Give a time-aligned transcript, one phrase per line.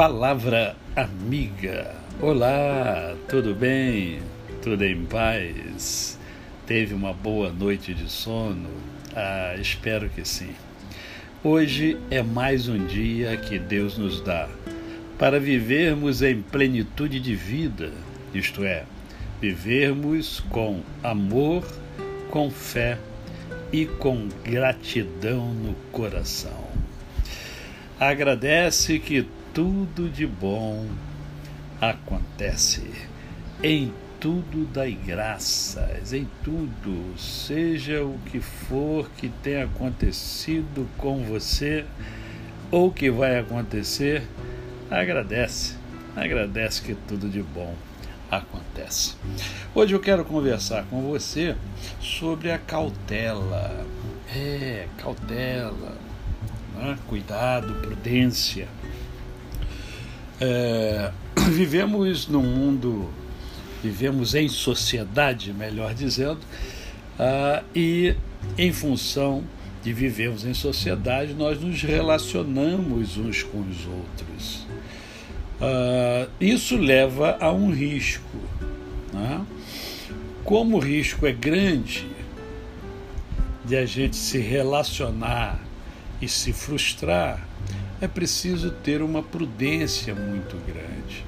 [0.00, 1.94] Palavra amiga.
[2.22, 4.22] Olá, tudo bem?
[4.62, 6.18] Tudo em paz?
[6.66, 8.70] Teve uma boa noite de sono?
[9.14, 10.54] Ah, espero que sim.
[11.44, 14.48] Hoje é mais um dia que Deus nos dá
[15.18, 17.92] para vivermos em plenitude de vida,
[18.32, 18.84] isto é,
[19.38, 21.62] vivermos com amor,
[22.30, 22.96] com fé
[23.70, 26.70] e com gratidão no coração.
[28.00, 30.86] Agradece que tudo de bom
[31.80, 32.90] acontece.
[33.62, 41.84] Em tudo dai graças, em tudo, seja o que for que tenha acontecido com você
[42.70, 44.22] ou que vai acontecer,
[44.90, 45.74] agradece.
[46.14, 47.74] Agradece que tudo de bom
[48.30, 49.14] acontece.
[49.74, 51.56] Hoje eu quero conversar com você
[52.00, 53.86] sobre a cautela.
[54.34, 55.96] É, cautela,
[56.76, 56.98] né?
[57.08, 58.68] cuidado, prudência.
[60.40, 61.12] É,
[61.50, 63.10] vivemos num mundo,
[63.82, 66.40] vivemos em sociedade, melhor dizendo,
[67.18, 68.14] uh, e
[68.56, 69.44] em função
[69.82, 74.66] de vivermos em sociedade, nós nos relacionamos uns com os outros.
[75.60, 78.38] Uh, isso leva a um risco.
[79.12, 79.44] Né?
[80.44, 82.06] Como o risco é grande
[83.64, 85.60] de a gente se relacionar
[86.20, 87.46] e se frustrar,
[88.00, 91.24] é preciso ter uma prudência muito grande.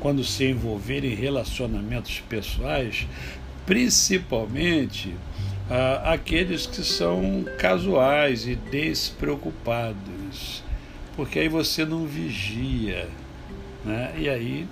[0.00, 3.06] Quando se envolver em relacionamentos pessoais,
[3.66, 5.14] principalmente
[5.70, 10.62] ah, aqueles que são casuais e despreocupados,
[11.14, 13.08] porque aí você não vigia,
[13.84, 14.14] né?
[14.16, 14.66] e aí,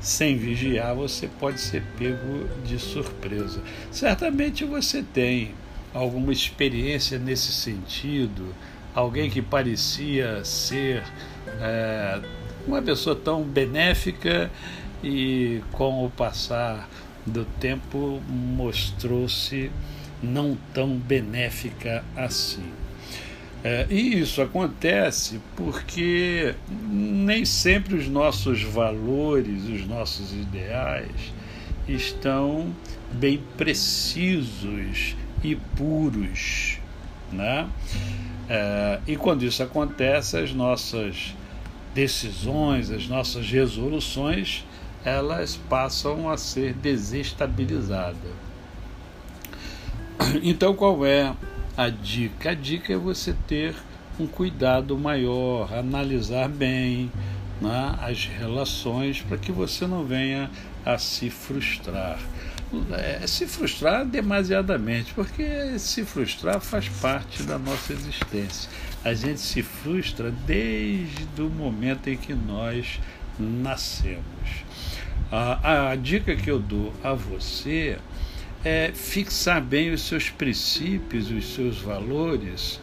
[0.00, 3.60] sem vigiar, você pode ser pego de surpresa.
[3.90, 5.54] Certamente você tem
[5.94, 8.54] alguma experiência nesse sentido
[8.94, 11.02] alguém que parecia ser
[11.60, 12.20] é,
[12.66, 14.50] uma pessoa tão benéfica
[15.02, 16.88] e com o passar
[17.26, 19.70] do tempo mostrou-se
[20.22, 22.64] não tão benéfica assim.
[23.64, 31.32] É, e isso acontece porque nem sempre os nossos valores, os nossos ideais
[31.88, 32.74] estão
[33.12, 36.78] bem precisos e puros.
[37.32, 37.68] Né?
[38.48, 41.34] É, e quando isso acontece, as nossas
[41.94, 44.64] decisões, as nossas resoluções,
[45.04, 48.32] elas passam a ser desestabilizadas.
[50.42, 51.34] Então, qual é
[51.76, 52.50] a dica?
[52.50, 53.74] A dica é você ter
[54.18, 57.10] um cuidado maior, analisar bem
[57.60, 60.50] né, as relações para que você não venha
[60.84, 62.18] a se frustrar
[62.92, 68.70] é, se frustrar demasiadamente, porque se frustrar faz parte da nossa existência.
[69.04, 72.98] A gente se frustra desde o momento em que nós
[73.38, 74.22] nascemos.
[75.30, 77.98] A, a dica que eu dou a você
[78.64, 82.80] é fixar bem os seus princípios, os seus valores,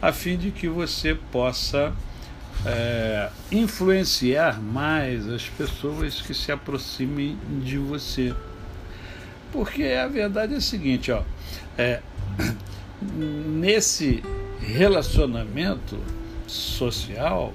[0.00, 1.94] a fim de que você possa
[2.66, 8.34] é, influenciar mais as pessoas que se aproximem de você.
[9.52, 11.22] Porque a verdade é a seguinte, ó,
[11.76, 12.02] é,
[13.02, 14.22] nesse
[14.60, 15.98] relacionamento
[16.46, 17.54] social,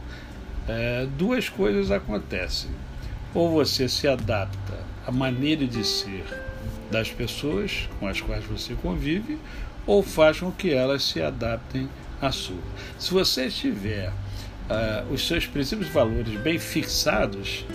[0.68, 2.72] é, duas coisas acontecem.
[3.34, 6.24] Ou você se adapta à maneira de ser
[6.92, 9.40] das pessoas com as quais você convive,
[9.86, 11.90] ou faz com que elas se adaptem
[12.22, 12.56] à sua.
[12.98, 14.14] Se você tiver
[14.70, 17.66] uh, os seus princípios e valores bem fixados,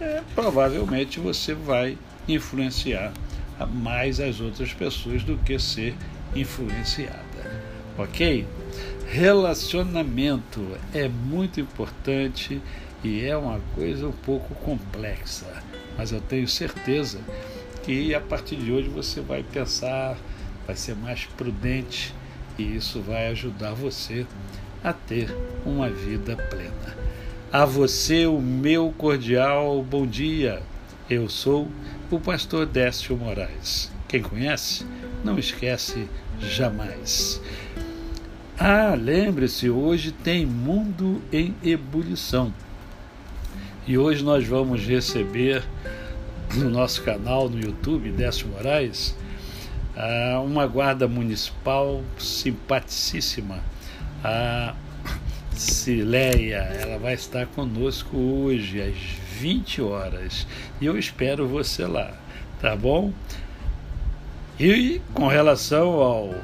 [0.00, 1.96] é, provavelmente você vai
[2.28, 3.12] influenciar
[3.72, 5.94] mais as outras pessoas do que ser
[6.34, 7.20] influenciada.
[7.98, 8.46] Ok?
[9.06, 10.64] Relacionamento
[10.94, 12.60] é muito importante
[13.02, 15.46] e é uma coisa um pouco complexa,
[15.98, 17.20] mas eu tenho certeza
[17.82, 20.16] que a partir de hoje você vai pensar,
[20.66, 22.14] vai ser mais prudente
[22.58, 24.26] e isso vai ajudar você
[24.82, 25.34] a ter
[25.64, 26.96] uma vida plena.
[27.52, 30.62] A você o meu cordial bom dia.
[31.08, 31.68] Eu sou
[32.10, 33.90] o pastor Décio Moraes.
[34.08, 34.86] Quem conhece,
[35.24, 36.08] não esquece
[36.40, 37.40] jamais.
[38.58, 42.52] Ah, lembre-se, hoje tem Mundo em Ebulição.
[43.86, 45.64] E hoje nós vamos receber
[46.54, 49.16] no nosso canal no YouTube, Décio Moraes,
[49.96, 53.62] ah, uma guarda municipal simpaticíssima,
[54.24, 54.74] a
[55.52, 56.58] Cileia.
[56.58, 58.96] Ela vai estar conosco hoje às
[59.38, 60.46] 20 horas.
[60.80, 62.12] E eu espero você lá,
[62.60, 63.12] tá bom?
[64.58, 66.34] E com relação ao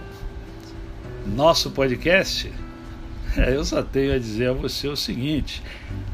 [1.27, 2.51] nosso podcast,
[3.37, 5.63] eu só tenho a dizer a você o seguinte: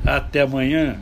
[0.05, 0.99] até amanhã